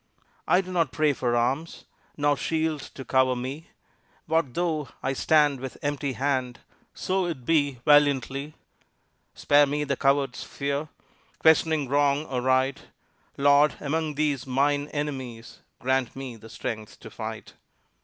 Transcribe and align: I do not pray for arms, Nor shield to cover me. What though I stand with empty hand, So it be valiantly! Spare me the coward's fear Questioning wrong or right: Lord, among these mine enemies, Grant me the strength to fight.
I 0.47 0.61
do 0.61 0.71
not 0.71 0.91
pray 0.91 1.13
for 1.13 1.35
arms, 1.35 1.85
Nor 2.17 2.35
shield 2.35 2.81
to 2.95 3.05
cover 3.05 3.35
me. 3.35 3.67
What 4.25 4.55
though 4.55 4.89
I 5.03 5.13
stand 5.13 5.59
with 5.59 5.77
empty 5.83 6.13
hand, 6.13 6.59
So 6.95 7.27
it 7.27 7.45
be 7.45 7.81
valiantly! 7.85 8.55
Spare 9.35 9.67
me 9.67 9.83
the 9.83 9.95
coward's 9.95 10.43
fear 10.43 10.89
Questioning 11.37 11.87
wrong 11.87 12.25
or 12.25 12.41
right: 12.41 12.79
Lord, 13.37 13.75
among 13.79 14.15
these 14.15 14.47
mine 14.47 14.87
enemies, 14.87 15.59
Grant 15.77 16.15
me 16.15 16.35
the 16.35 16.49
strength 16.49 16.99
to 17.01 17.11
fight. 17.11 17.53